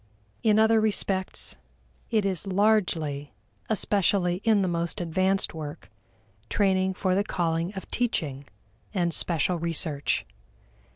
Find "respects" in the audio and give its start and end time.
0.81-1.57